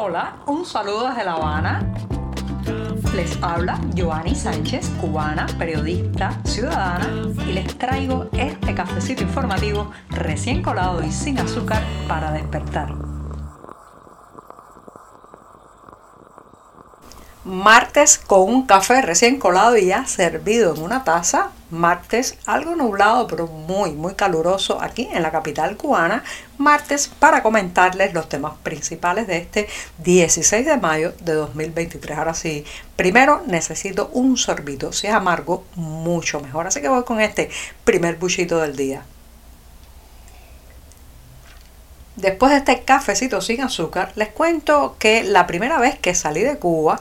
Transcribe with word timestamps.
Hola, 0.00 0.36
un 0.46 0.64
saludo 0.64 1.08
desde 1.08 1.24
La 1.24 1.32
Habana. 1.32 1.92
Les 3.16 3.36
habla 3.42 3.80
Joanny 3.96 4.32
Sánchez, 4.32 4.90
cubana, 5.00 5.48
periodista, 5.58 6.40
ciudadana, 6.44 7.10
y 7.44 7.52
les 7.52 7.76
traigo 7.76 8.28
este 8.30 8.76
cafecito 8.76 9.24
informativo 9.24 9.90
recién 10.10 10.62
colado 10.62 11.02
y 11.02 11.10
sin 11.10 11.40
azúcar 11.40 11.82
para 12.06 12.30
despertar. 12.30 12.94
Martes 17.42 18.18
con 18.18 18.42
un 18.42 18.66
café 18.66 19.02
recién 19.02 19.40
colado 19.40 19.76
y 19.76 19.86
ya 19.86 20.06
servido 20.06 20.76
en 20.76 20.82
una 20.82 21.02
taza. 21.02 21.50
Martes 21.70 22.38
algo 22.46 22.74
nublado 22.74 23.26
pero 23.26 23.46
muy 23.46 23.92
muy 23.92 24.14
caluroso 24.14 24.80
aquí 24.80 25.08
en 25.12 25.22
la 25.22 25.30
capital 25.30 25.76
cubana. 25.76 26.24
Martes 26.56 27.08
para 27.08 27.42
comentarles 27.42 28.14
los 28.14 28.28
temas 28.28 28.54
principales 28.62 29.26
de 29.26 29.38
este 29.38 29.68
16 29.98 30.66
de 30.66 30.76
mayo 30.78 31.12
de 31.20 31.34
2023. 31.34 32.18
Ahora 32.18 32.34
sí, 32.34 32.64
primero 32.96 33.42
necesito 33.46 34.10
un 34.12 34.36
sorbito. 34.36 34.92
Si 34.92 35.06
es 35.06 35.12
amargo, 35.12 35.64
mucho 35.74 36.40
mejor. 36.40 36.66
Así 36.66 36.80
que 36.80 36.88
voy 36.88 37.04
con 37.04 37.20
este 37.20 37.50
primer 37.84 38.16
buchito 38.16 38.58
del 38.58 38.76
día. 38.76 39.04
Después 42.18 42.50
de 42.50 42.58
este 42.58 42.82
cafecito 42.82 43.40
sin 43.40 43.60
azúcar, 43.60 44.10
les 44.16 44.30
cuento 44.30 44.96
que 44.98 45.22
la 45.22 45.46
primera 45.46 45.78
vez 45.78 45.96
que 46.00 46.16
salí 46.16 46.40
de 46.40 46.58
Cuba 46.58 46.98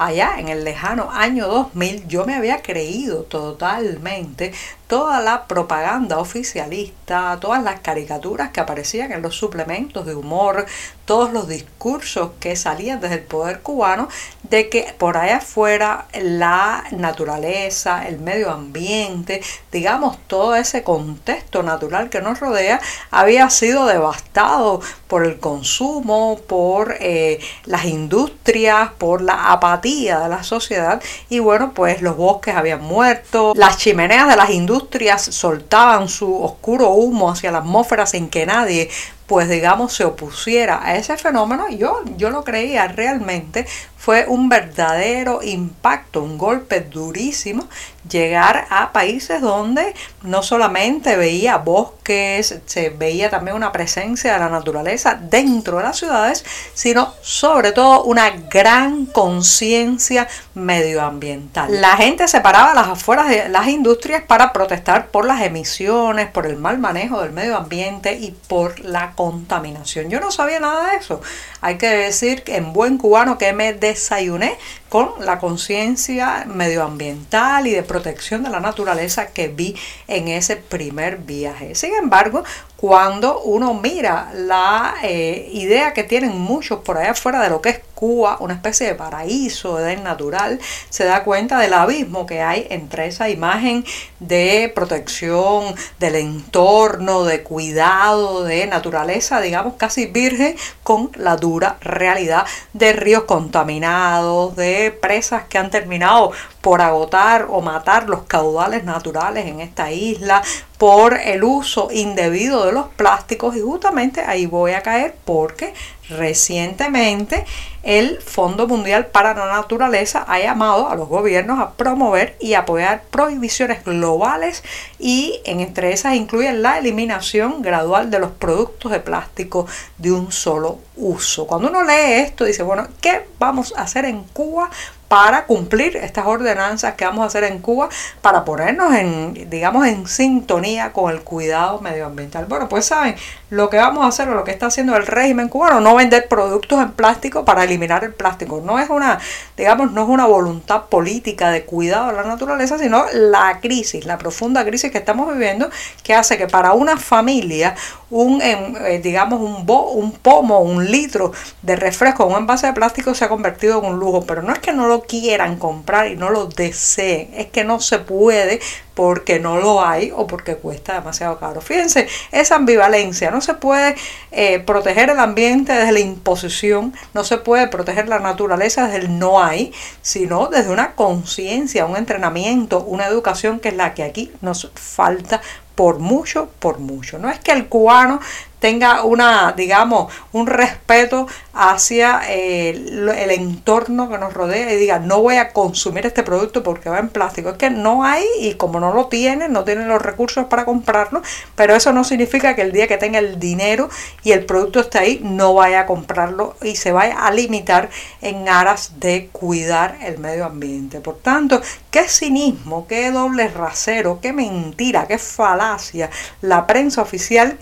allá 0.00 0.36
en 0.38 0.48
el 0.48 0.64
lejano 0.64 1.10
año 1.12 1.46
2000 1.46 2.08
yo 2.08 2.24
me 2.24 2.34
había 2.34 2.62
creído 2.62 3.24
totalmente 3.24 4.52
toda 4.86 5.20
la 5.20 5.46
propaganda 5.46 6.18
oficialista, 6.18 7.38
todas 7.40 7.62
las 7.62 7.78
caricaturas 7.78 8.50
que 8.50 8.58
aparecían 8.58 9.12
en 9.12 9.22
los 9.22 9.36
suplementos 9.36 10.04
de 10.04 10.16
humor, 10.16 10.66
todos 11.04 11.32
los 11.32 11.46
discursos 11.46 12.30
que 12.40 12.56
salían 12.56 13.00
desde 13.00 13.16
el 13.16 13.22
poder 13.22 13.60
cubano 13.60 14.08
de 14.42 14.68
que 14.68 14.92
por 14.98 15.16
allá 15.16 15.36
afuera 15.36 16.06
la 16.20 16.82
naturaleza, 16.90 18.08
el 18.08 18.18
medio 18.18 18.50
ambiente, 18.50 19.42
digamos 19.70 20.18
todo 20.26 20.56
ese 20.56 20.82
contexto 20.82 21.62
natural 21.62 22.10
que 22.10 22.20
nos 22.20 22.40
rodea 22.40 22.80
había 23.12 23.48
sido 23.50 23.86
devastado 23.86 24.80
por 25.06 25.24
el 25.24 25.38
consumo, 25.38 26.40
por 26.48 26.96
eh, 26.98 27.38
las 27.64 27.84
industrias, 27.84 28.90
por 28.98 29.22
la 29.22 29.52
apatía 29.52 29.89
de 29.96 30.28
la 30.28 30.42
sociedad 30.42 31.02
y 31.28 31.38
bueno 31.38 31.72
pues 31.74 32.02
los 32.02 32.16
bosques 32.16 32.54
habían 32.54 32.82
muerto, 32.82 33.52
las 33.56 33.76
chimeneas 33.78 34.28
de 34.28 34.36
las 34.36 34.50
industrias 34.50 35.22
soltaban 35.22 36.08
su 36.08 36.42
oscuro 36.42 36.90
humo 36.90 37.30
hacia 37.30 37.50
la 37.50 37.58
atmósfera 37.58 38.06
sin 38.06 38.28
que 38.28 38.46
nadie 38.46 38.88
pues 39.30 39.48
digamos 39.48 39.92
se 39.92 40.04
opusiera 40.04 40.84
a 40.84 40.96
ese 40.96 41.16
fenómeno, 41.16 41.68
yo, 41.68 42.02
yo 42.16 42.30
lo 42.30 42.42
creía 42.42 42.88
realmente, 42.88 43.64
fue 43.96 44.24
un 44.26 44.48
verdadero 44.48 45.40
impacto, 45.42 46.22
un 46.22 46.36
golpe 46.36 46.80
durísimo 46.80 47.68
llegar 48.08 48.66
a 48.70 48.92
países 48.92 49.42
donde 49.42 49.94
no 50.22 50.42
solamente 50.42 51.16
veía 51.16 51.58
bosques, 51.58 52.60
se 52.64 52.90
veía 52.90 53.28
también 53.28 53.56
una 53.56 53.72
presencia 53.72 54.32
de 54.32 54.38
la 54.38 54.48
naturaleza 54.48 55.18
dentro 55.20 55.76
de 55.76 55.82
las 55.82 55.98
ciudades, 55.98 56.44
sino 56.72 57.12
sobre 57.20 57.72
todo 57.72 58.04
una 58.04 58.30
gran 58.30 59.04
conciencia 59.04 60.28
medioambiental. 60.54 61.80
La 61.80 61.96
gente 61.96 62.26
se 62.26 62.40
paraba 62.40 62.72
las 62.72 62.88
afueras 62.88 63.28
de 63.28 63.50
las 63.50 63.68
industrias 63.68 64.22
para 64.22 64.52
protestar 64.52 65.08
por 65.08 65.26
las 65.26 65.42
emisiones, 65.42 66.30
por 66.30 66.46
el 66.46 66.56
mal 66.56 66.78
manejo 66.78 67.20
del 67.20 67.32
medio 67.32 67.56
ambiente 67.56 68.14
y 68.14 68.30
por 68.48 68.80
la 68.80 69.12
contaminación. 69.20 70.08
Yo 70.08 70.18
no 70.18 70.30
sabía 70.30 70.60
nada 70.60 70.92
de 70.92 70.96
eso. 70.96 71.20
Hay 71.60 71.76
que 71.76 71.90
decir 71.90 72.42
que 72.42 72.56
en 72.56 72.72
buen 72.72 72.96
cubano 72.96 73.36
que 73.36 73.52
me 73.52 73.74
desayuné 73.74 74.56
con 74.88 75.10
la 75.20 75.38
conciencia 75.38 76.46
medioambiental 76.46 77.66
y 77.66 77.72
de 77.72 77.82
protección 77.82 78.42
de 78.42 78.48
la 78.48 78.60
naturaleza 78.60 79.26
que 79.26 79.48
vi 79.48 79.76
en 80.08 80.28
ese 80.28 80.56
primer 80.56 81.18
viaje. 81.18 81.74
Sin 81.74 81.94
embargo, 81.94 82.44
cuando 82.78 83.42
uno 83.42 83.74
mira 83.74 84.32
la 84.34 84.94
eh, 85.02 85.50
idea 85.52 85.92
que 85.92 86.02
tienen 86.02 86.38
muchos 86.38 86.80
por 86.80 86.96
allá 86.96 87.10
afuera 87.10 87.42
de 87.42 87.50
lo 87.50 87.60
que 87.60 87.68
es 87.68 87.80
Cuba, 88.00 88.38
una 88.40 88.54
especie 88.54 88.86
de 88.86 88.94
paraíso 88.94 89.76
de 89.76 89.98
natural, 89.98 90.58
se 90.88 91.04
da 91.04 91.22
cuenta 91.22 91.58
del 91.58 91.74
abismo 91.74 92.24
que 92.24 92.40
hay 92.40 92.66
entre 92.70 93.06
esa 93.06 93.28
imagen 93.28 93.84
de 94.20 94.72
protección 94.74 95.74
del 95.98 96.14
entorno, 96.14 97.24
de 97.24 97.42
cuidado, 97.42 98.44
de 98.44 98.66
naturaleza, 98.66 99.42
digamos 99.42 99.74
casi 99.74 100.06
virgen, 100.06 100.56
con 100.82 101.10
la 101.14 101.36
dura 101.36 101.76
realidad 101.82 102.46
de 102.72 102.94
ríos 102.94 103.24
contaminados, 103.24 104.56
de 104.56 104.96
presas 104.98 105.44
que 105.44 105.58
han 105.58 105.70
terminado 105.70 106.32
por 106.62 106.80
agotar 106.80 107.48
o 107.50 107.60
matar 107.60 108.08
los 108.08 108.22
caudales 108.22 108.82
naturales 108.82 109.44
en 109.44 109.60
esta 109.60 109.92
isla, 109.92 110.42
por 110.80 111.12
el 111.12 111.44
uso 111.44 111.88
indebido 111.92 112.64
de 112.64 112.72
los 112.72 112.86
plásticos 112.86 113.54
y 113.54 113.60
justamente 113.60 114.22
ahí 114.22 114.46
voy 114.46 114.72
a 114.72 114.80
caer 114.80 115.14
porque 115.26 115.74
recientemente 116.08 117.44
el 117.82 118.18
Fondo 118.22 118.66
Mundial 118.66 119.08
para 119.08 119.34
la 119.34 119.44
Naturaleza 119.44 120.24
ha 120.26 120.38
llamado 120.38 120.88
a 120.88 120.94
los 120.94 121.06
gobiernos 121.06 121.60
a 121.60 121.72
promover 121.72 122.34
y 122.40 122.54
apoyar 122.54 123.02
prohibiciones 123.10 123.84
globales 123.84 124.64
y 124.98 125.42
en 125.44 125.60
entre 125.60 125.92
esas 125.92 126.14
incluyen 126.14 126.62
la 126.62 126.78
eliminación 126.78 127.60
gradual 127.60 128.10
de 128.10 128.18
los 128.18 128.30
productos 128.30 128.90
de 128.90 129.00
plástico 129.00 129.66
de 129.98 130.12
un 130.12 130.32
solo 130.32 130.78
uso. 130.96 131.46
Cuando 131.46 131.68
uno 131.68 131.84
lee 131.84 132.22
esto 132.22 132.46
dice, 132.46 132.62
bueno, 132.62 132.88
¿qué 133.02 133.26
vamos 133.38 133.74
a 133.76 133.82
hacer 133.82 134.06
en 134.06 134.24
Cuba 134.32 134.70
para 135.10 135.46
cumplir 135.46 135.96
estas 135.96 136.24
ordenanzas 136.24 136.94
que 136.94 137.04
vamos 137.04 137.24
a 137.24 137.26
hacer 137.26 137.42
en 137.42 137.58
Cuba 137.58 137.88
para 138.22 138.44
ponernos 138.44 138.94
en, 138.94 139.50
digamos, 139.50 139.84
en 139.88 140.06
sintonía 140.06 140.92
con 140.92 141.12
el 141.12 141.22
cuidado 141.22 141.80
medioambiental. 141.80 142.46
Bueno, 142.46 142.68
pues 142.68 142.84
saben, 142.84 143.16
lo 143.50 143.68
que 143.70 143.78
vamos 143.78 144.04
a 144.04 144.06
hacer 144.06 144.28
o 144.28 144.34
lo 144.34 144.44
que 144.44 144.52
está 144.52 144.66
haciendo 144.66 144.94
el 144.94 145.04
régimen 145.04 145.48
cubano, 145.48 145.80
no 145.80 145.96
vender 145.96 146.28
productos 146.28 146.80
en 146.80 146.92
plástico 146.92 147.44
para 147.44 147.64
eliminar 147.64 148.04
el 148.04 148.14
plástico. 148.14 148.62
No 148.64 148.78
es 148.78 148.88
una, 148.88 149.18
digamos, 149.56 149.90
no 149.90 150.04
es 150.04 150.08
una 150.08 150.26
voluntad 150.26 150.84
política 150.84 151.50
de 151.50 151.64
cuidado 151.64 152.06
de 152.06 152.12
la 152.12 152.22
naturaleza, 152.22 152.78
sino 152.78 153.04
la 153.12 153.58
crisis, 153.60 154.04
la 154.04 154.16
profunda 154.16 154.64
crisis 154.64 154.92
que 154.92 154.98
estamos 154.98 155.32
viviendo, 155.32 155.68
que 156.04 156.14
hace 156.14 156.38
que 156.38 156.46
para 156.46 156.72
una 156.72 156.96
familia 156.96 157.74
un, 158.10 158.40
eh, 158.42 159.00
digamos, 159.02 159.40
un, 159.40 159.66
bo, 159.66 159.92
un 159.92 160.12
pomo, 160.12 160.60
un 160.60 160.90
litro 160.90 161.32
de 161.62 161.76
refresco, 161.76 162.26
un 162.26 162.36
envase 162.36 162.66
de 162.66 162.72
plástico 162.72 163.14
se 163.14 163.24
ha 163.24 163.28
convertido 163.28 163.78
en 163.80 163.92
un 163.92 163.98
lujo, 163.98 164.24
pero 164.26 164.42
no 164.42 164.52
es 164.52 164.58
que 164.58 164.72
no 164.72 164.86
lo 164.86 164.99
quieran 165.02 165.56
comprar 165.56 166.08
y 166.08 166.16
no 166.16 166.30
lo 166.30 166.46
deseen, 166.46 167.30
es 167.34 167.46
que 167.46 167.64
no 167.64 167.80
se 167.80 167.98
puede 167.98 168.60
porque 168.94 169.40
no 169.40 169.56
lo 169.56 169.84
hay 169.84 170.12
o 170.14 170.26
porque 170.26 170.56
cuesta 170.56 170.94
demasiado 170.94 171.38
caro. 171.38 171.60
Fíjense, 171.60 172.06
esa 172.32 172.56
ambivalencia, 172.56 173.30
no 173.30 173.40
se 173.40 173.54
puede 173.54 173.94
eh, 174.30 174.58
proteger 174.60 175.10
el 175.10 175.18
ambiente 175.20 175.72
desde 175.72 175.92
la 175.92 176.00
imposición, 176.00 176.94
no 177.14 177.24
se 177.24 177.38
puede 177.38 177.68
proteger 177.68 178.08
la 178.08 178.18
naturaleza 178.18 178.84
desde 178.84 178.98
el 178.98 179.18
no 179.18 179.42
hay, 179.42 179.72
sino 180.02 180.48
desde 180.48 180.70
una 180.70 180.92
conciencia, 180.92 181.86
un 181.86 181.96
entrenamiento, 181.96 182.84
una 182.84 183.06
educación 183.06 183.58
que 183.58 183.68
es 183.68 183.76
la 183.76 183.94
que 183.94 184.02
aquí 184.02 184.32
nos 184.42 184.70
falta 184.74 185.40
por 185.74 185.98
mucho, 185.98 186.50
por 186.58 186.78
mucho. 186.78 187.18
No 187.18 187.30
es 187.30 187.38
que 187.38 187.52
el 187.52 187.66
cubano 187.66 188.20
tenga 188.60 189.02
una, 189.02 189.52
digamos, 189.56 190.12
un 190.32 190.46
respeto 190.46 191.26
hacia 191.52 192.20
el 192.28 193.30
entorno 193.30 194.08
que 194.08 194.18
nos 194.18 194.32
rodea 194.32 194.72
y 194.72 194.76
diga, 194.76 195.00
no 195.00 195.20
voy 195.20 195.36
a 195.36 195.52
consumir 195.52 196.06
este 196.06 196.22
producto 196.22 196.62
porque 196.62 196.88
va 196.88 196.98
en 196.98 197.08
plástico. 197.08 197.50
Es 197.50 197.56
que 197.56 197.70
no 197.70 198.04
hay 198.04 198.24
y 198.38 198.54
como 198.54 198.78
no 198.78 198.92
lo 198.94 199.06
tienen, 199.06 199.52
no 199.52 199.64
tienen 199.64 199.88
los 199.88 200.00
recursos 200.00 200.44
para 200.44 200.64
comprarlo, 200.64 201.22
pero 201.56 201.74
eso 201.74 201.92
no 201.92 202.04
significa 202.04 202.54
que 202.54 202.62
el 202.62 202.72
día 202.72 202.86
que 202.86 202.98
tenga 202.98 203.18
el 203.18 203.40
dinero 203.40 203.88
y 204.22 204.32
el 204.32 204.44
producto 204.44 204.80
esté 204.80 204.98
ahí, 204.98 205.20
no 205.24 205.54
vaya 205.54 205.80
a 205.80 205.86
comprarlo 205.86 206.54
y 206.62 206.76
se 206.76 206.92
vaya 206.92 207.26
a 207.26 207.30
limitar 207.30 207.88
en 208.20 208.48
aras 208.48 209.00
de 209.00 209.28
cuidar 209.32 209.96
el 210.02 210.18
medio 210.18 210.44
ambiente. 210.44 211.00
Por 211.00 211.18
tanto, 211.18 211.60
qué 211.90 212.06
cinismo, 212.08 212.86
qué 212.86 213.10
doble 213.10 213.48
rasero, 213.48 214.20
qué 214.20 214.32
mentira, 214.32 215.06
qué 215.06 215.18
falacia 215.18 216.10
la 216.42 216.66
prensa 216.66 217.02
oficial 217.02 217.58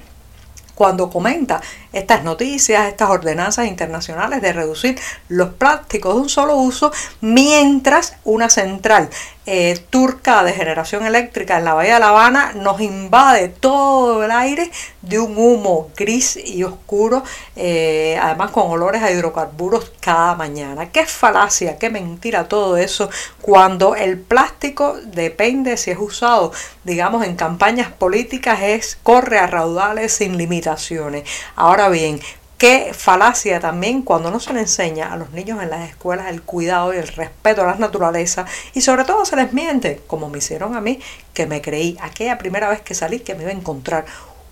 cuando 0.79 1.11
comenta 1.11 1.61
estas 1.93 2.23
noticias, 2.23 2.87
estas 2.87 3.11
ordenanzas 3.11 3.67
internacionales 3.67 4.41
de 4.41 4.53
reducir 4.53 4.97
los 5.27 5.49
plásticos 5.55 6.15
de 6.15 6.21
un 6.21 6.29
solo 6.29 6.55
uso, 6.55 6.93
mientras 7.21 8.15
una 8.23 8.49
central 8.49 9.11
eh, 9.51 9.83
turca 9.89 10.45
de 10.45 10.53
generación 10.53 11.07
eléctrica 11.07 11.57
en 11.57 11.65
la 11.65 11.73
Bahía 11.73 11.95
de 11.95 12.01
La 12.01 12.11
Habana 12.11 12.53
nos 12.53 12.83
invade 12.83 13.49
todo 13.49 14.23
el 14.23 14.31
aire 14.31 14.71
de 15.01 15.19
un 15.19 15.39
humo 15.39 15.89
gris 15.97 16.37
y 16.37 16.65
oscuro, 16.65 17.25
eh, 17.57 18.19
además 18.21 18.51
con 18.51 18.71
olores 18.71 19.03
a 19.03 19.11
hidrocarburos 19.11 19.91
cada 20.01 20.35
mañana. 20.35 20.93
Qué 20.93 21.07
falacia, 21.07 21.79
qué 21.79 21.89
mentira 21.89 22.47
todo 22.47 22.77
eso, 22.77 23.09
cuando 23.41 23.95
el 23.95 24.19
plástico 24.19 24.99
depende 25.03 25.79
si 25.79 25.93
es 25.93 25.99
usado, 25.99 26.53
digamos, 26.85 27.25
en 27.25 27.35
campañas 27.35 27.91
políticas, 27.91 28.61
es 28.61 28.99
corre 29.03 29.39
a 29.39 29.47
raudales 29.47 30.13
sin 30.13 30.37
limitaciones. 30.37 31.27
Ahora 31.57 31.89
bien, 31.89 32.21
Qué 32.59 32.93
falacia 32.93 33.61
también 33.61 34.03
cuando 34.03 34.33
no 34.33 34.41
se 34.41 34.53
le 34.53 34.59
enseña 34.59 35.13
a 35.13 35.17
los 35.17 35.31
niños 35.31 35.63
en 35.63 35.71
las 35.71 35.89
escuelas 35.89 36.27
el 36.27 36.43
cuidado 36.43 36.93
y 36.93 36.97
el 36.97 37.07
respeto 37.07 37.63
a 37.63 37.67
la 37.67 37.77
naturaleza 37.77 38.47
y 38.75 38.81
sobre 38.81 39.05
todo 39.05 39.25
se 39.25 39.37
les 39.37 39.53
miente, 39.53 40.03
como 40.09 40.29
me 40.29 40.39
hicieron 40.39 40.75
a 40.75 40.81
mí, 40.81 40.99
que 41.35 41.47
me 41.47 41.63
creí 41.63 41.97
aquella 42.01 42.37
primera 42.37 42.69
vez 42.69 42.81
que 42.81 42.97
salí 42.97 43.21
que 43.21 43.37
me 43.37 43.43
iba 43.43 43.53
a 43.53 43.55
encontrar 43.55 44.07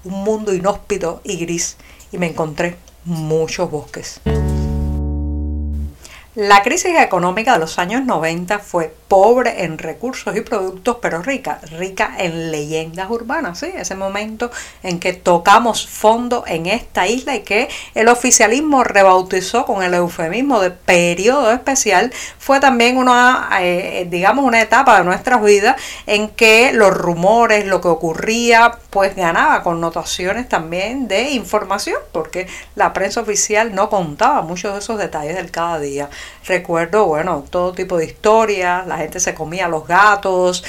un 0.05 0.23
mundo 0.23 0.55
inhóspito 0.55 1.21
y 1.25 1.37
gris 1.37 1.79
y 2.13 2.19
me 2.19 2.29
encontré 2.29 2.77
muchos 3.05 3.69
bosques. 3.69 4.21
La 6.37 6.63
crisis 6.63 6.93
económica 7.01 7.55
de 7.55 7.59
los 7.59 7.77
años 7.81 8.05
90 8.05 8.61
fue 8.61 8.95
pobre 9.09 9.65
en 9.65 9.79
recursos 9.79 10.37
y 10.37 10.41
productos, 10.41 10.99
pero 11.01 11.23
rica, 11.23 11.61
rica 11.79 12.15
en 12.19 12.51
leyendas 12.51 13.09
urbanas, 13.11 13.59
¿sí? 13.59 13.71
Ese 13.75 13.95
momento 13.95 14.51
en 14.83 14.99
que 14.99 15.13
tocamos 15.13 15.87
fondo 15.87 16.45
en 16.47 16.67
esta 16.67 17.07
isla 17.07 17.37
y 17.37 17.41
que 17.41 17.69
el 17.95 18.09
oficialismo 18.09 18.85
rebautizó 18.85 19.65
con 19.65 19.83
el 19.83 19.95
eufemismo 19.95 20.61
de 20.61 20.71
periodo 20.71 21.53
especial, 21.53 22.13
fue 22.39 22.61
también 22.61 22.97
una, 22.97 23.49
eh, 23.61 24.07
digamos, 24.11 24.45
una 24.45 24.61
etapa 24.61 24.99
de 24.99 25.05
nuestras 25.05 25.43
vidas 25.43 25.77
en 26.07 26.29
que 26.29 26.73
los 26.73 26.93
rumores, 26.93 27.67
lo 27.67 27.81
que 27.81 27.89
ocurría, 27.89 28.79
pues 28.91 29.15
ganaba 29.15 29.63
connotaciones 29.63 30.49
también 30.49 31.09
de 31.09 31.31
información, 31.31 31.99
porque 32.13 32.47
la 32.75 32.93
prensa 32.93 33.21
oficial 33.21 33.75
no 33.75 33.89
contaba 33.91 34.43
muchos 34.43 34.73
de 34.73 34.79
esos 34.81 34.99
detalles 34.99 35.37
del 35.37 35.51
cada 35.51 35.79
día. 35.79 36.09
Recuerdo, 36.47 37.07
bueno, 37.07 37.45
todo 37.51 37.73
tipo 37.73 37.99
de 37.99 38.07
historias, 38.07 38.87
la 38.87 38.96
gente 38.99 39.21
se 39.21 39.35
comía 39.35 39.69
los 39.69 39.87
gatos, 39.87 40.65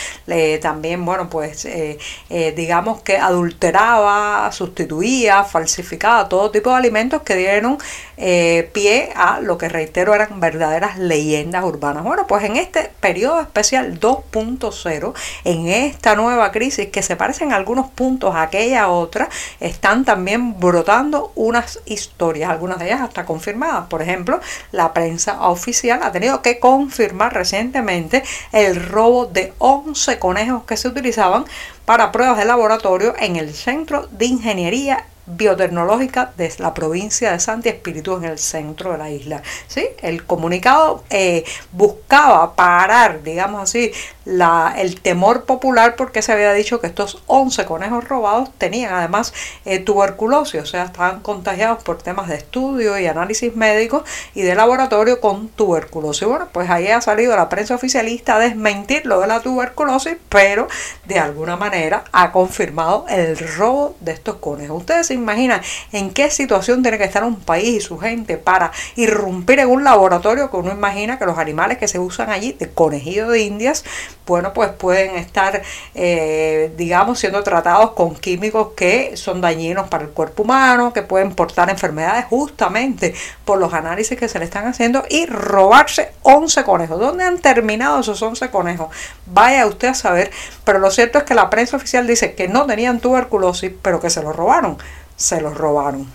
también, 0.61 1.05
bueno, 1.05 1.29
pues 1.29 1.65
eh, 1.65 1.97
eh, 2.29 2.53
digamos 2.55 3.01
que 3.01 3.17
adulteraba, 3.17 4.51
sustituía, 4.51 5.43
falsificaba 5.43 6.29
todo 6.29 6.51
tipo 6.51 6.69
de 6.69 6.75
alimentos 6.75 7.21
que 7.21 7.35
dieron 7.35 7.77
eh, 8.17 8.69
pie 8.73 9.11
a 9.15 9.39
lo 9.39 9.57
que 9.57 9.69
reitero 9.69 10.15
eran 10.15 10.39
verdaderas 10.39 10.97
leyendas 10.97 11.63
urbanas. 11.63 12.03
Bueno, 12.03 12.25
pues 12.27 12.43
en 12.43 12.55
este 12.55 12.91
periodo 12.99 13.39
especial 13.41 13.99
2.0, 13.99 15.13
en 15.43 15.67
esta 15.67 16.15
nueva 16.15 16.51
crisis 16.51 16.87
que 16.87 17.01
se 17.01 17.15
parecen 17.15 17.53
algunos 17.53 17.89
puntos 17.89 18.35
a 18.35 18.43
aquella 18.43 18.89
otra, 18.89 19.29
están 19.59 20.03
también 20.03 20.59
brotando 20.59 21.31
unas 21.35 21.79
historias, 21.85 22.49
algunas 22.49 22.79
de 22.79 22.87
ellas 22.87 23.01
hasta 23.01 23.25
confirmadas. 23.25 23.87
Por 23.87 24.01
ejemplo, 24.01 24.39
la 24.71 24.93
prensa 24.93 25.47
oficial 25.47 26.01
ha 26.03 26.11
tenido 26.11 26.41
que 26.41 26.59
confirmar 26.59 27.33
recientemente 27.33 28.16
el 28.51 28.75
robo 28.75 29.25
de 29.25 29.53
11 29.57 30.19
conejos 30.19 30.63
que 30.63 30.77
se 30.77 30.87
utilizaban 30.87 31.45
para 31.85 32.11
pruebas 32.11 32.37
de 32.37 32.45
laboratorio 32.45 33.15
en 33.19 33.35
el 33.35 33.53
Centro 33.53 34.07
de 34.11 34.25
Ingeniería 34.25 35.05
biotecnológica 35.27 36.31
de 36.37 36.51
la 36.57 36.73
provincia 36.73 37.31
de 37.31 37.39
Santi 37.39 37.69
Espíritu 37.69 38.15
en 38.15 38.23
el 38.23 38.39
centro 38.39 38.93
de 38.93 38.97
la 38.97 39.09
isla. 39.09 39.43
¿sí? 39.67 39.85
El 40.01 40.25
comunicado 40.25 41.03
eh, 41.09 41.43
buscaba 41.71 42.55
parar, 42.55 43.21
digamos 43.23 43.61
así, 43.61 43.91
la, 44.27 44.73
el 44.77 44.99
temor 44.99 45.45
popular 45.45 45.95
porque 45.95 46.21
se 46.21 46.33
había 46.33 46.51
dicho 46.51 46.81
que 46.81 46.87
estos 46.87 47.23
11 47.27 47.63
conejos 47.65 48.03
robados 48.03 48.49
tenían 48.57 48.93
además 48.93 49.33
eh, 49.63 49.79
tuberculosis, 49.79 50.61
o 50.61 50.65
sea, 50.65 50.83
estaban 50.83 51.21
contagiados 51.21 51.81
por 51.81 52.01
temas 52.01 52.27
de 52.27 52.35
estudio 52.35 52.99
y 52.99 53.07
análisis 53.07 53.55
médicos 53.55 54.03
y 54.35 54.41
de 54.41 54.53
laboratorio 54.53 55.21
con 55.21 55.47
tuberculosis. 55.47 56.27
Bueno, 56.27 56.49
pues 56.51 56.69
ahí 56.69 56.87
ha 56.87 56.99
salido 56.99 57.37
la 57.37 57.47
prensa 57.47 57.75
oficialista 57.75 58.35
a 58.35 58.39
desmentir 58.39 59.05
lo 59.05 59.21
de 59.21 59.27
la 59.27 59.39
tuberculosis, 59.39 60.17
pero 60.27 60.67
de 61.05 61.19
alguna 61.19 61.55
manera 61.55 62.03
ha 62.11 62.33
confirmado 62.33 63.05
el 63.07 63.37
robo 63.37 63.95
de 64.01 64.11
estos 64.11 64.35
conejos. 64.35 64.79
Ustedes 64.79 65.09
imagina 65.11 65.61
en 65.93 66.11
qué 66.11 66.29
situación 66.31 66.81
tiene 66.81 66.97
que 66.97 67.05
estar 67.05 67.23
un 67.23 67.39
país 67.39 67.77
y 67.77 67.79
su 67.79 67.97
gente 67.97 68.37
para 68.37 68.73
irrumpir 68.97 69.59
en 69.59 69.69
un 69.69 69.85
laboratorio 69.85 70.51
que 70.51 70.57
uno 70.57 70.71
imagina 70.71 71.17
que 71.17 71.25
los 71.25 71.37
animales 71.37 71.77
que 71.77 71.87
se 71.87 71.97
usan 71.97 72.29
allí, 72.29 72.51
de 72.51 72.69
conejillo 72.69 73.29
de 73.29 73.39
indias, 73.39 73.85
bueno, 74.27 74.53
pues 74.53 74.69
pueden 74.69 75.15
estar, 75.15 75.61
eh, 75.95 76.71
digamos, 76.77 77.19
siendo 77.19 77.41
tratados 77.43 77.91
con 77.91 78.15
químicos 78.15 78.73
que 78.75 79.17
son 79.17 79.41
dañinos 79.41 79.87
para 79.87 80.03
el 80.03 80.11
cuerpo 80.11 80.43
humano, 80.43 80.93
que 80.93 81.01
pueden 81.01 81.33
portar 81.33 81.69
enfermedades 81.69 82.25
justamente 82.25 83.15
por 83.45 83.57
los 83.57 83.73
análisis 83.73 84.17
que 84.17 84.27
se 84.27 84.37
le 84.37 84.45
están 84.45 84.67
haciendo 84.67 85.03
y 85.09 85.25
robarse 85.25 86.11
11 86.21 86.63
conejos. 86.63 86.99
¿Dónde 86.99 87.23
han 87.23 87.39
terminado 87.39 88.01
esos 88.01 88.21
11 88.21 88.49
conejos? 88.51 88.89
Vaya 89.25 89.65
usted 89.65 89.87
a 89.87 89.93
saber, 89.95 90.29
pero 90.63 90.77
lo 90.77 90.91
cierto 90.91 91.17
es 91.17 91.23
que 91.23 91.33
la 91.33 91.49
prensa 91.49 91.77
oficial 91.77 92.05
dice 92.05 92.35
que 92.35 92.47
no 92.47 92.65
tenían 92.65 92.99
tuberculosis, 92.99 93.71
pero 93.81 93.99
que 93.99 94.09
se 94.09 94.21
los 94.21 94.35
robaron 94.35 94.77
se 95.17 95.41
los 95.41 95.57
robaron. 95.57 96.07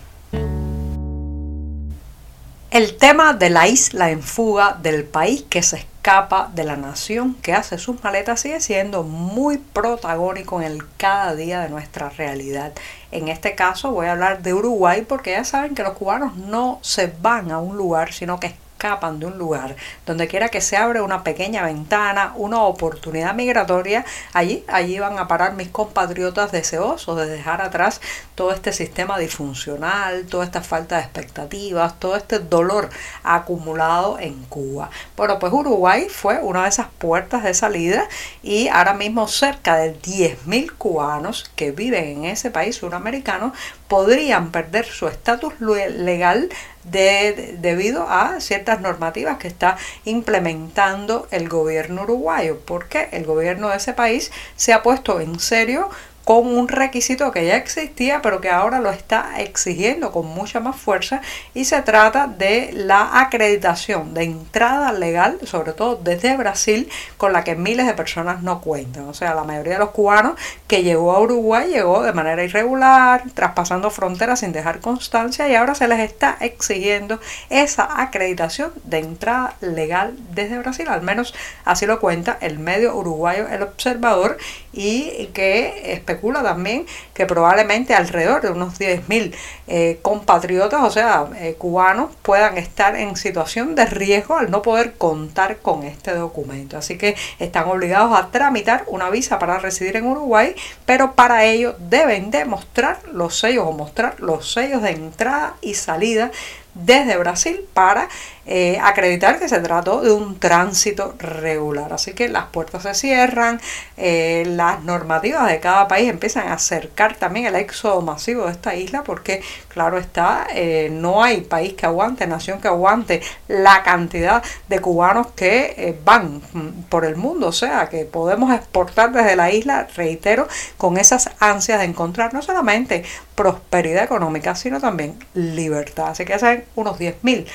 El 2.71 2.97
tema 2.97 3.33
de 3.33 3.51
la 3.51 3.67
isla 3.67 4.09
en 4.09 4.23
fuga 4.23 4.79
del 4.81 5.03
país 5.03 5.45
que 5.47 5.61
se 5.61 5.77
escapa 6.03 6.51
de 6.53 6.65
la 6.65 6.75
nación 6.75 7.33
que 7.35 7.53
hace 7.53 7.77
sus 7.77 8.03
maletas 8.03 8.41
sigue 8.41 8.59
siendo 8.59 9.03
muy 9.03 9.57
protagónico 9.57 10.59
en 10.59 10.67
el 10.69 10.83
cada 10.97 11.33
día 11.33 11.61
de 11.61 11.69
nuestra 11.69 12.09
realidad. 12.09 12.73
En 13.11 13.29
este 13.29 13.55
caso 13.55 13.91
voy 13.91 14.07
a 14.07 14.11
hablar 14.11 14.43
de 14.43 14.53
Uruguay 14.53 15.05
porque 15.07 15.31
ya 15.31 15.45
saben 15.45 15.75
que 15.75 15.83
los 15.83 15.93
cubanos 15.93 16.35
no 16.35 16.79
se 16.81 17.13
van 17.21 17.51
a 17.51 17.59
un 17.59 17.77
lugar, 17.77 18.11
sino 18.11 18.37
que 18.37 18.53
escapan 18.83 19.17
de 19.19 19.27
un 19.27 19.37
lugar, 19.37 19.77
donde 20.05 20.27
quiera 20.27 20.49
que 20.49 20.59
se 20.59 20.75
abre 20.75 21.01
una 21.01 21.23
pequeña 21.23 21.63
ventana, 21.63 22.33
una 22.35 22.63
oportunidad 22.63 23.33
migratoria, 23.33 24.03
allí, 24.33 24.65
allí 24.67 24.99
van 24.99 25.17
a 25.19 25.27
parar 25.27 25.53
mis 25.53 25.69
compatriotas 25.69 26.51
deseosos 26.51 27.17
de 27.17 27.27
dejar 27.27 27.61
atrás 27.61 28.01
todo 28.35 28.51
este 28.51 28.73
sistema 28.73 29.17
disfuncional, 29.17 30.25
toda 30.25 30.43
esta 30.43 30.61
falta 30.61 30.97
de 30.97 31.03
expectativas, 31.03 31.97
todo 31.97 32.17
este 32.17 32.39
dolor 32.39 32.89
acumulado 33.23 34.19
en 34.19 34.43
Cuba. 34.45 34.89
Bueno, 35.15 35.39
pues 35.39 35.53
Uruguay 35.53 36.07
fue 36.09 36.39
una 36.39 36.63
de 36.63 36.69
esas 36.69 36.87
puertas 36.97 37.43
de 37.43 37.53
salida 37.53 38.09
y 38.41 38.67
ahora 38.67 38.93
mismo 38.93 39.29
cerca 39.29 39.77
de 39.77 39.97
10.000 39.97 40.73
cubanos 40.77 41.49
que 41.55 41.71
viven 41.71 42.03
en 42.03 42.25
ese 42.25 42.51
país 42.51 42.75
suramericano 42.75 43.53
podrían 43.93 44.49
perder 44.49 44.85
su 44.85 45.07
estatus 45.07 45.53
legal 45.59 46.49
de, 46.83 47.55
debido 47.59 48.09
a 48.09 48.39
ciertas 48.39 48.81
normativas 48.81 49.37
que 49.37 49.47
está 49.47 49.77
implementando 50.03 51.27
el 51.29 51.47
gobierno 51.47 52.01
uruguayo, 52.01 52.59
porque 52.65 53.09
el 53.11 53.23
gobierno 53.23 53.69
de 53.69 53.77
ese 53.77 53.93
país 53.93 54.31
se 54.55 54.73
ha 54.73 54.81
puesto 54.81 55.19
en 55.19 55.39
serio 55.39 55.91
con 56.23 56.47
un 56.47 56.67
requisito 56.67 57.31
que 57.31 57.45
ya 57.45 57.57
existía 57.57 58.21
pero 58.21 58.41
que 58.41 58.49
ahora 58.49 58.79
lo 58.79 58.91
está 58.91 59.41
exigiendo 59.41 60.11
con 60.11 60.27
mucha 60.27 60.59
más 60.59 60.75
fuerza 60.75 61.21
y 61.53 61.65
se 61.65 61.81
trata 61.81 62.27
de 62.27 62.71
la 62.73 63.19
acreditación 63.21 64.13
de 64.13 64.23
entrada 64.23 64.91
legal, 64.93 65.39
sobre 65.43 65.73
todo 65.73 65.95
desde 65.95 66.37
Brasil, 66.37 66.89
con 67.17 67.33
la 67.33 67.43
que 67.43 67.55
miles 67.55 67.85
de 67.85 67.93
personas 67.93 68.41
no 68.41 68.61
cuentan. 68.61 69.07
O 69.07 69.13
sea, 69.13 69.33
la 69.33 69.43
mayoría 69.43 69.73
de 69.73 69.79
los 69.79 69.91
cubanos 69.91 70.39
que 70.67 70.83
llegó 70.83 71.11
a 71.13 71.19
Uruguay 71.19 71.69
llegó 71.69 72.03
de 72.03 72.13
manera 72.13 72.43
irregular, 72.43 73.23
traspasando 73.33 73.89
fronteras 73.89 74.39
sin 74.39 74.51
dejar 74.51 74.79
constancia 74.79 75.47
y 75.47 75.55
ahora 75.55 75.75
se 75.75 75.87
les 75.87 75.99
está 75.99 76.37
exigiendo 76.39 77.19
esa 77.49 78.01
acreditación 78.01 78.71
de 78.83 78.99
entrada 78.99 79.55
legal 79.61 80.15
desde 80.31 80.59
Brasil, 80.59 80.87
al 80.87 81.01
menos 81.01 81.33
así 81.65 81.85
lo 81.85 81.99
cuenta 81.99 82.37
el 82.41 82.59
medio 82.59 82.95
uruguayo 82.95 83.47
El 83.47 83.63
Observador 83.63 84.37
y 84.71 85.27
que 85.33 86.03
especula 86.13 86.43
también 86.43 86.85
que 87.13 87.25
probablemente 87.25 87.93
alrededor 87.93 88.41
de 88.41 88.49
unos 88.49 88.79
10.000 88.79 89.33
eh, 89.67 89.99
compatriotas, 90.01 90.81
o 90.83 90.91
sea, 90.91 91.25
eh, 91.37 91.55
cubanos, 91.57 92.11
puedan 92.21 92.57
estar 92.57 92.95
en 92.95 93.15
situación 93.15 93.75
de 93.75 93.85
riesgo 93.85 94.37
al 94.37 94.51
no 94.51 94.61
poder 94.61 94.93
contar 94.93 95.57
con 95.57 95.83
este 95.83 96.13
documento. 96.13 96.77
Así 96.77 96.97
que 96.97 97.15
están 97.39 97.67
obligados 97.67 98.17
a 98.17 98.29
tramitar 98.31 98.83
una 98.87 99.09
visa 99.09 99.39
para 99.39 99.59
residir 99.59 99.97
en 99.97 100.05
Uruguay, 100.05 100.55
pero 100.85 101.13
para 101.13 101.45
ello 101.45 101.75
deben 101.79 102.31
demostrar 102.31 102.99
los 103.11 103.39
sellos 103.39 103.65
o 103.67 103.71
mostrar 103.71 104.19
los 104.19 104.51
sellos 104.51 104.81
de 104.81 104.91
entrada 104.91 105.55
y 105.61 105.73
salida 105.73 106.31
desde 106.73 107.17
Brasil 107.17 107.65
para 107.73 108.09
eh, 108.45 108.77
acreditar 108.83 109.39
que 109.39 109.47
se 109.47 109.59
trató 109.59 110.01
de 110.01 110.11
un 110.11 110.37
tránsito 110.37 111.15
regular. 111.17 111.93
Así 111.93 112.13
que 112.13 112.27
las 112.27 112.45
puertas 112.47 112.83
se 112.83 112.93
cierran, 112.93 113.61
eh, 113.95 114.43
las 114.47 114.83
normativas 114.83 115.47
de 115.47 115.61
cada 115.61 115.87
país 115.87 116.09
empiezan 116.09 116.49
a 116.49 116.55
acercar 116.55 117.15
también 117.15 117.45
el 117.45 117.55
éxodo 117.55 118.01
masivo 118.01 118.45
de 118.45 118.51
esta 118.51 118.75
isla 118.75 119.03
porque 119.03 119.41
claro 119.69 119.97
está, 119.97 120.47
eh, 120.53 120.89
no 120.91 121.23
hay 121.23 121.41
país 121.41 121.73
que 121.73 121.85
aguante, 121.85 122.27
nación 122.27 122.59
que 122.59 122.67
aguante 122.67 123.21
la 123.47 123.81
cantidad 123.83 124.43
de 124.67 124.79
cubanos 124.79 125.27
que 125.27 125.97
van 126.03 126.41
por 126.89 127.05
el 127.05 127.15
mundo. 127.15 127.47
O 127.47 127.53
sea, 127.53 127.87
que 127.87 128.03
podemos 128.03 128.53
exportar 128.53 129.13
desde 129.13 129.35
la 129.37 129.51
isla, 129.51 129.87
reitero, 129.95 130.47
con 130.77 130.97
esas 130.97 131.29
ansias 131.39 131.79
de 131.79 131.85
encontrar 131.85 132.33
no 132.33 132.41
solamente 132.41 133.03
prosperidad 133.35 134.03
económica, 134.03 134.55
sino 134.55 134.79
también 134.79 135.17
libertad. 135.33 136.09
Así 136.09 136.25
que 136.25 136.31
ya 136.31 136.39
saben, 136.39 136.65
unos 136.75 136.99
10.000 136.99 137.45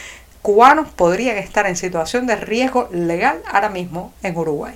cubanos 0.43 0.89
podrían 0.89 1.37
estar 1.37 1.67
en 1.67 1.77
situación 1.77 2.27
de 2.27 2.37
riesgo 2.37 2.89
legal 2.93 3.43
ahora 3.51 3.69
mismo 3.69 4.13
en 4.23 4.37
Uruguay. 4.37 4.75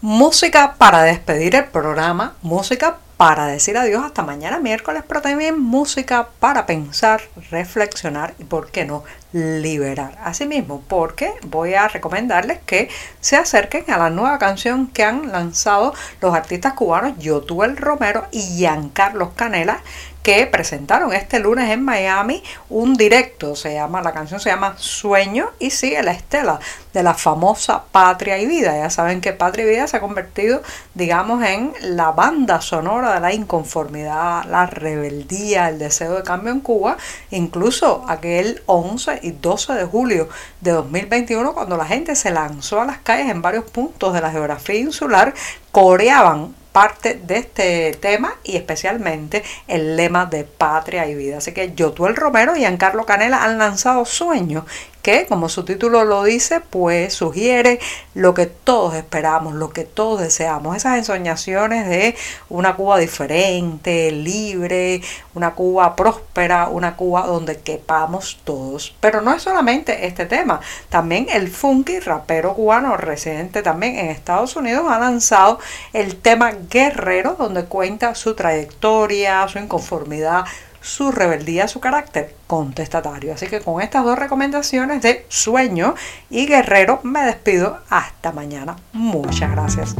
Música 0.00 0.74
para 0.78 1.02
despedir 1.02 1.54
el 1.54 1.66
programa, 1.66 2.34
música 2.42 2.98
para 3.22 3.46
decir 3.46 3.78
adiós 3.78 4.02
hasta 4.04 4.24
mañana 4.24 4.58
miércoles, 4.58 5.04
pero 5.06 5.22
también 5.22 5.56
música 5.56 6.30
para 6.40 6.66
pensar, 6.66 7.20
reflexionar 7.52 8.34
y, 8.40 8.42
por 8.42 8.72
qué 8.72 8.84
no, 8.84 9.04
liberar. 9.32 10.18
Asimismo, 10.24 10.82
porque 10.88 11.32
voy 11.46 11.74
a 11.74 11.86
recomendarles 11.86 12.58
que 12.66 12.88
se 13.20 13.36
acerquen 13.36 13.88
a 13.92 13.96
la 13.96 14.10
nueva 14.10 14.40
canción 14.40 14.88
que 14.88 15.04
han 15.04 15.30
lanzado 15.30 15.94
los 16.20 16.34
artistas 16.34 16.72
cubanos 16.72 17.16
Yotuel 17.20 17.76
Romero 17.76 18.26
y 18.32 18.40
Giancarlos 18.40 19.34
Canela 19.36 19.82
que 20.22 20.46
presentaron 20.46 21.12
este 21.12 21.40
lunes 21.40 21.70
en 21.70 21.84
Miami 21.84 22.42
un 22.68 22.94
directo, 22.94 23.56
se 23.56 23.74
llama, 23.74 24.02
la 24.02 24.12
canción 24.12 24.40
se 24.40 24.50
llama 24.50 24.74
Sueño 24.78 25.50
y 25.58 25.70
sigue 25.70 26.02
la 26.02 26.12
estela 26.12 26.60
de 26.92 27.02
la 27.02 27.14
famosa 27.14 27.84
Patria 27.90 28.38
y 28.38 28.46
Vida. 28.46 28.76
Ya 28.76 28.90
saben 28.90 29.20
que 29.20 29.32
Patria 29.32 29.64
y 29.64 29.70
Vida 29.70 29.86
se 29.86 29.96
ha 29.96 30.00
convertido, 30.00 30.62
digamos, 30.94 31.42
en 31.44 31.72
la 31.82 32.12
banda 32.12 32.60
sonora 32.60 33.14
de 33.14 33.20
la 33.20 33.32
inconformidad, 33.32 34.44
la 34.44 34.66
rebeldía, 34.66 35.68
el 35.68 35.78
deseo 35.78 36.14
de 36.14 36.22
cambio 36.22 36.52
en 36.52 36.60
Cuba, 36.60 36.96
incluso 37.30 38.04
aquel 38.08 38.62
11 38.66 39.20
y 39.22 39.32
12 39.32 39.72
de 39.74 39.84
julio 39.84 40.28
de 40.60 40.70
2021, 40.70 41.52
cuando 41.52 41.76
la 41.76 41.86
gente 41.86 42.14
se 42.14 42.30
lanzó 42.30 42.80
a 42.80 42.84
las 42.84 42.98
calles 42.98 43.28
en 43.28 43.42
varios 43.42 43.64
puntos 43.64 44.14
de 44.14 44.20
la 44.20 44.30
geografía 44.30 44.76
insular, 44.76 45.34
coreaban 45.72 46.54
parte 46.72 47.14
de 47.14 47.36
este 47.36 47.92
tema 48.00 48.34
y 48.42 48.56
especialmente 48.56 49.44
el 49.68 49.96
lema 49.96 50.26
de 50.26 50.44
patria 50.44 51.06
y 51.06 51.14
vida. 51.14 51.38
Así 51.38 51.52
que 51.52 51.74
Yotuel 51.74 52.16
Romero 52.16 52.56
y 52.56 52.60
Giancarlo 52.60 53.06
Canela 53.06 53.44
han 53.44 53.58
lanzado 53.58 54.04
Sueños 54.04 54.64
que, 55.02 55.26
como 55.26 55.48
su 55.48 55.64
título 55.64 56.04
lo 56.04 56.22
dice, 56.24 56.60
pues 56.60 57.12
sugiere 57.12 57.80
lo 58.14 58.34
que 58.34 58.46
todos 58.46 58.94
esperamos, 58.94 59.54
lo 59.54 59.70
que 59.70 59.84
todos 59.84 60.20
deseamos, 60.20 60.76
esas 60.76 60.96
ensoñaciones 60.96 61.88
de 61.88 62.14
una 62.48 62.76
Cuba 62.76 62.98
diferente, 62.98 64.12
libre, 64.12 65.02
una 65.34 65.54
Cuba 65.54 65.96
próspera, 65.96 66.68
una 66.68 66.96
Cuba 66.96 67.26
donde 67.26 67.60
quepamos 67.60 68.40
todos. 68.44 68.94
Pero 69.00 69.20
no 69.20 69.34
es 69.34 69.42
solamente 69.42 70.06
este 70.06 70.26
tema, 70.26 70.60
también 70.88 71.26
el 71.30 71.48
funky 71.48 71.98
rapero 72.00 72.54
cubano 72.54 72.96
residente 72.96 73.62
también 73.62 73.98
en 73.98 74.06
Estados 74.10 74.56
Unidos 74.56 74.86
ha 74.88 74.98
lanzado 74.98 75.58
el 75.92 76.16
tema 76.16 76.52
Guerrero, 76.70 77.36
donde 77.38 77.64
cuenta 77.64 78.14
su 78.14 78.34
trayectoria, 78.34 79.46
su 79.48 79.58
inconformidad, 79.58 80.44
su 80.82 81.12
rebeldía, 81.12 81.68
su 81.68 81.80
carácter 81.80 82.34
contestatario. 82.46 83.32
Así 83.32 83.46
que 83.46 83.60
con 83.60 83.80
estas 83.80 84.04
dos 84.04 84.18
recomendaciones 84.18 85.00
de 85.02 85.24
sueño 85.28 85.94
y 86.28 86.46
guerrero 86.46 87.00
me 87.02 87.22
despido 87.22 87.78
hasta 87.88 88.32
mañana. 88.32 88.76
Muchas 88.92 89.50
gracias. 89.52 89.96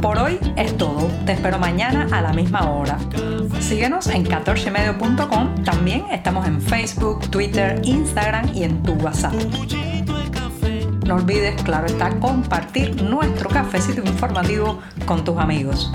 Por 0.00 0.16
hoy 0.16 0.38
es 0.56 0.76
todo. 0.78 1.10
Te 1.26 1.32
espero 1.32 1.58
mañana 1.58 2.08
a 2.10 2.22
la 2.22 2.32
misma 2.32 2.70
hora. 2.70 2.98
Síguenos 3.60 4.06
en 4.06 4.24
14medio.com. 4.24 5.62
También 5.62 6.06
estamos 6.10 6.46
en 6.46 6.60
Facebook, 6.62 7.28
Twitter, 7.30 7.80
Instagram 7.84 8.50
y 8.54 8.64
en 8.64 8.82
tu 8.82 8.94
WhatsApp. 8.94 9.34
No 11.06 11.16
olvides, 11.16 11.60
claro 11.64 11.86
está, 11.86 12.10
compartir 12.20 13.02
nuestro 13.02 13.50
cafecito 13.50 14.00
informativo 14.00 14.80
con 15.06 15.24
tus 15.24 15.36
amigos. 15.38 15.92